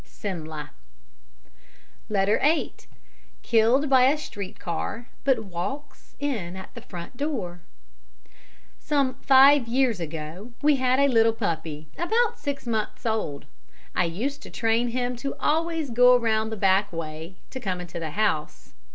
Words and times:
"SIMLA" 0.03 0.59
(M. 0.59 0.65
Conder). 0.65 1.51
Letter 2.09 2.39
8 2.41 2.87
Killed 3.43 3.87
by 3.87 4.05
a 4.05 4.17
Street 4.17 4.57
Car, 4.57 5.07
but 5.23 5.43
walks 5.43 6.15
in 6.19 6.55
at 6.55 6.73
the 6.73 6.81
Front 6.81 7.17
Door 7.17 7.61
Some 8.79 9.13
five 9.19 9.67
years 9.67 9.99
ago 9.99 10.53
we 10.63 10.77
had 10.77 10.97
a 10.99 11.07
little 11.07 11.33
puppy 11.33 11.87
about 11.99 12.39
six 12.39 12.65
months 12.65 13.05
old. 13.05 13.45
I 13.93 14.05
used 14.05 14.41
to 14.41 14.49
train 14.49 14.87
him 14.87 15.15
to 15.17 15.35
always 15.35 15.91
go 15.91 16.17
round 16.17 16.51
the 16.51 16.57
back 16.57 16.91
way 16.91 17.35
to 17.51 17.59
come 17.59 17.79
into 17.79 17.99
the 17.99 18.09
house. 18.09 18.73